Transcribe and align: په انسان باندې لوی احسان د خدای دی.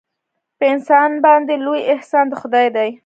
په 0.57 0.65
انسان 0.73 1.11
باندې 1.25 1.53
لوی 1.65 1.81
احسان 1.93 2.25
د 2.29 2.33
خدای 2.41 2.67
دی. 2.75 2.89